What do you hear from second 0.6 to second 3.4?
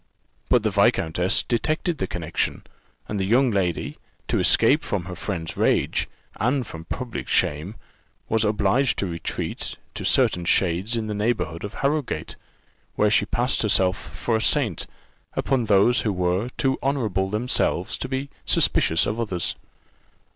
the viscountess detected the connexion, and the